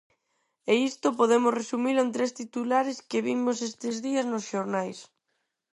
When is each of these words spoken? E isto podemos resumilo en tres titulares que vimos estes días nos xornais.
E 0.71 0.73
isto 0.89 1.17
podemos 1.19 1.55
resumilo 1.59 1.99
en 2.05 2.09
tres 2.15 2.31
titulares 2.41 2.97
que 3.09 3.23
vimos 3.27 3.57
estes 3.69 3.95
días 4.05 4.25
nos 4.31 4.43
xornais. 4.51 4.99